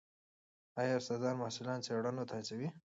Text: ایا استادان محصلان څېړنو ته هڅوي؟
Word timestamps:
ایا 0.81 0.93
استادان 0.99 1.35
محصلان 1.41 1.79
څېړنو 1.85 2.23
ته 2.29 2.33
هڅوي؟ 2.39 2.69